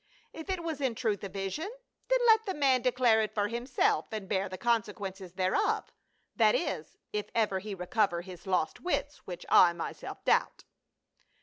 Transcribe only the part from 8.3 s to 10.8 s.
lost wits, which I myself doubt."